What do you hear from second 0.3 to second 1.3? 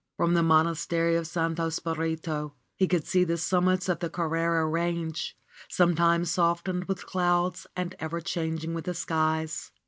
the Monastery of